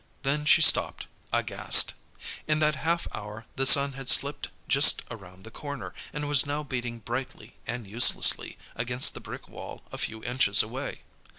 [0.23, 1.93] Then she stopped, aghast.
[2.47, 6.63] In that half hour the sun had slipped just around the corner, and was now
[6.63, 11.03] beating brightly and uselessly against the brick wall a few inches away.